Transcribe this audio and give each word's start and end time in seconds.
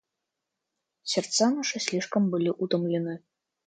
Сердца 1.03 1.51
наши 1.51 1.79
слишком 1.79 2.31
были 2.31 2.49
утомлены. 2.49 3.21